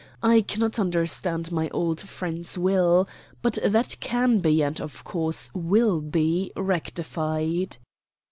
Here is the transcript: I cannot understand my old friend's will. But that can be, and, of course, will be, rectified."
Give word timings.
I 0.23 0.41
cannot 0.41 0.79
understand 0.79 1.51
my 1.51 1.69
old 1.69 2.01
friend's 2.01 2.57
will. 2.57 3.07
But 3.43 3.59
that 3.63 3.97
can 3.99 4.39
be, 4.39 4.63
and, 4.63 4.81
of 4.81 5.03
course, 5.03 5.51
will 5.53 6.01
be, 6.01 6.51
rectified." 6.55 7.77